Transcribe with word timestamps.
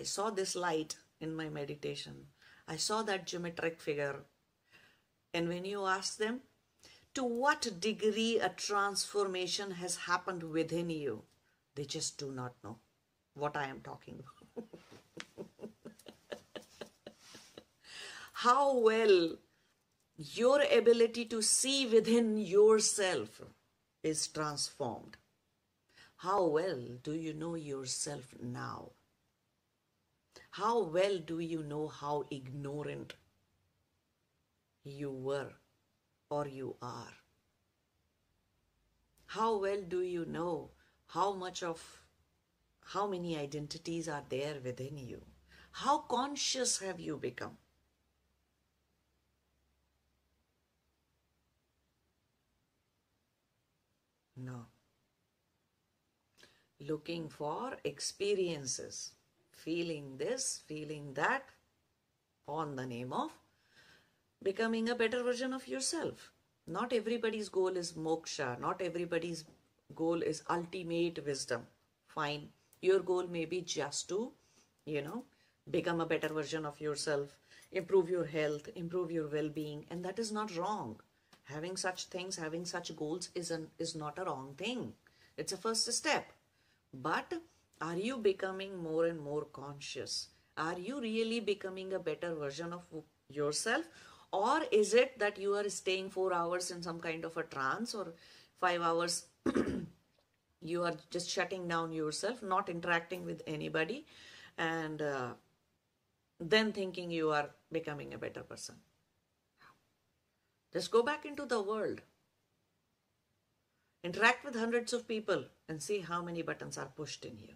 I 0.00 0.02
saw 0.02 0.30
this 0.30 0.56
light 0.56 0.96
in 1.20 1.34
my 1.34 1.50
meditation. 1.50 2.28
I 2.66 2.76
saw 2.76 3.02
that 3.02 3.26
geometric 3.26 3.78
figure. 3.78 4.20
And 5.34 5.46
when 5.46 5.66
you 5.66 5.84
ask 5.84 6.16
them, 6.16 6.40
to 7.12 7.22
what 7.22 7.80
degree 7.80 8.38
a 8.38 8.48
transformation 8.48 9.72
has 9.72 9.96
happened 9.96 10.42
within 10.42 10.88
you, 10.88 11.24
they 11.74 11.84
just 11.84 12.16
do 12.16 12.32
not 12.32 12.54
know 12.64 12.78
what 13.34 13.58
I 13.58 13.66
am 13.66 13.82
talking 13.82 14.22
about. 14.22 14.68
How 18.32 18.78
well 18.78 19.36
your 20.16 20.62
ability 20.62 21.26
to 21.26 21.42
see 21.42 21.86
within 21.86 22.38
yourself 22.38 23.42
is 24.02 24.28
transformed. 24.28 25.18
How 26.16 26.46
well 26.46 26.80
do 27.02 27.12
you 27.12 27.34
know 27.34 27.54
yourself 27.54 28.34
now? 28.42 28.92
How 30.50 30.80
well 30.82 31.18
do 31.18 31.40
you 31.40 31.62
know 31.62 31.88
how 31.88 32.24
ignorant 32.30 33.14
you 34.84 35.10
were 35.10 35.54
or 36.30 36.46
you 36.46 36.76
are? 36.82 37.14
How 39.28 39.56
well 39.56 39.80
do 39.80 40.02
you 40.02 40.26
know 40.26 40.72
how 41.06 41.32
much 41.32 41.62
of 41.62 42.02
how 42.82 43.06
many 43.06 43.38
identities 43.38 44.08
are 44.08 44.24
there 44.28 44.60
within 44.60 44.98
you? 44.98 45.24
How 45.72 45.98
conscious 45.98 46.78
have 46.80 47.00
you 47.00 47.16
become? 47.16 47.56
No. 54.36 54.66
Looking 56.80 57.28
for 57.28 57.78
experiences 57.84 59.12
feeling 59.64 60.16
this, 60.16 60.62
feeling 60.66 61.14
that, 61.14 61.44
on 62.48 62.76
the 62.76 62.86
name 62.86 63.12
of 63.12 63.30
becoming 64.42 64.88
a 64.88 64.94
better 64.94 65.22
version 65.22 65.52
of 65.52 65.68
yourself. 65.68 66.32
Not 66.66 66.92
everybody's 66.92 67.48
goal 67.48 67.76
is 67.76 67.92
moksha, 67.92 68.58
not 68.58 68.80
everybody's 68.80 69.44
goal 69.94 70.22
is 70.22 70.42
ultimate 70.48 71.24
wisdom. 71.26 71.66
Fine. 72.06 72.48
Your 72.80 73.00
goal 73.00 73.26
may 73.26 73.44
be 73.44 73.60
just 73.60 74.08
to, 74.08 74.32
you 74.86 75.02
know, 75.02 75.24
become 75.70 76.00
a 76.00 76.06
better 76.06 76.28
version 76.28 76.64
of 76.64 76.80
yourself, 76.80 77.36
improve 77.72 78.08
your 78.08 78.24
health, 78.24 78.68
improve 78.74 79.10
your 79.10 79.28
well 79.28 79.48
being, 79.48 79.84
and 79.90 80.04
that 80.04 80.18
is 80.18 80.32
not 80.32 80.56
wrong. 80.56 80.98
Having 81.44 81.76
such 81.76 82.04
things, 82.06 82.36
having 82.36 82.64
such 82.64 82.94
goals 82.96 83.28
is, 83.34 83.50
an, 83.50 83.68
is 83.78 83.94
not 83.94 84.18
a 84.18 84.24
wrong 84.24 84.54
thing. 84.56 84.94
It's 85.36 85.52
a 85.52 85.56
first 85.56 85.92
step. 85.92 86.32
But 86.94 87.34
are 87.80 87.96
you 87.96 88.18
becoming 88.18 88.82
more 88.82 89.06
and 89.06 89.20
more 89.20 89.44
conscious? 89.44 90.28
Are 90.56 90.78
you 90.78 91.00
really 91.00 91.40
becoming 91.40 91.94
a 91.94 91.98
better 91.98 92.34
version 92.34 92.72
of 92.72 92.82
yourself? 93.30 93.84
Or 94.32 94.60
is 94.70 94.94
it 94.94 95.18
that 95.18 95.38
you 95.38 95.54
are 95.54 95.68
staying 95.68 96.10
four 96.10 96.32
hours 96.32 96.70
in 96.70 96.82
some 96.82 97.00
kind 97.00 97.24
of 97.24 97.36
a 97.36 97.42
trance 97.42 97.94
or 97.94 98.12
five 98.60 98.82
hours 98.82 99.24
you 100.62 100.84
are 100.84 100.94
just 101.10 101.30
shutting 101.30 101.66
down 101.66 101.92
yourself, 101.92 102.42
not 102.42 102.68
interacting 102.68 103.24
with 103.24 103.42
anybody, 103.46 104.06
and 104.58 105.00
uh, 105.00 105.28
then 106.38 106.72
thinking 106.72 107.10
you 107.10 107.30
are 107.30 107.50
becoming 107.72 108.12
a 108.12 108.18
better 108.18 108.42
person? 108.42 108.76
Just 110.72 110.90
go 110.90 111.02
back 111.02 111.24
into 111.24 111.46
the 111.46 111.62
world. 111.62 112.02
Interact 114.04 114.44
with 114.44 114.54
hundreds 114.54 114.92
of 114.92 115.08
people 115.08 115.44
and 115.68 115.82
see 115.82 116.00
how 116.00 116.22
many 116.22 116.42
buttons 116.42 116.78
are 116.78 116.92
pushed 116.94 117.24
in 117.24 117.38
you. 117.38 117.54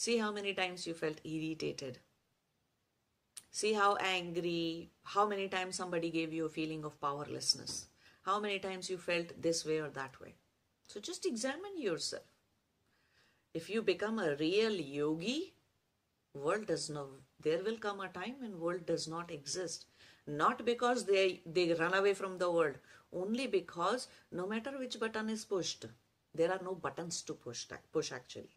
See 0.00 0.16
how 0.16 0.32
many 0.32 0.54
times 0.54 0.86
you 0.86 0.94
felt 0.94 1.20
irritated. 1.24 1.98
See 3.50 3.74
how 3.74 3.96
angry, 3.96 4.92
how 5.04 5.26
many 5.28 5.46
times 5.46 5.76
somebody 5.76 6.08
gave 6.08 6.32
you 6.32 6.46
a 6.46 6.48
feeling 6.48 6.86
of 6.86 6.98
powerlessness. 7.02 7.84
How 8.22 8.40
many 8.40 8.58
times 8.60 8.88
you 8.88 8.96
felt 8.96 9.34
this 9.42 9.66
way 9.66 9.78
or 9.78 9.90
that 9.90 10.18
way. 10.18 10.36
So 10.86 11.00
just 11.00 11.26
examine 11.26 11.76
yourself. 11.76 12.22
If 13.52 13.68
you 13.68 13.82
become 13.82 14.18
a 14.18 14.36
real 14.36 14.72
yogi, 14.72 15.52
world 16.32 16.64
does 16.68 16.88
not, 16.88 17.08
there 17.38 17.62
will 17.62 17.76
come 17.76 18.00
a 18.00 18.08
time 18.08 18.36
when 18.40 18.58
world 18.58 18.86
does 18.86 19.06
not 19.06 19.30
exist. 19.30 19.84
Not 20.26 20.64
because 20.64 21.04
they, 21.04 21.42
they 21.44 21.74
run 21.74 21.92
away 21.92 22.14
from 22.14 22.38
the 22.38 22.50
world, 22.50 22.76
only 23.12 23.46
because 23.46 24.08
no 24.32 24.46
matter 24.46 24.78
which 24.78 24.98
button 24.98 25.28
is 25.28 25.44
pushed, 25.44 25.84
there 26.34 26.50
are 26.50 26.60
no 26.64 26.74
buttons 26.74 27.20
to 27.20 27.34
push, 27.34 27.66
push 27.92 28.12
actually. 28.12 28.56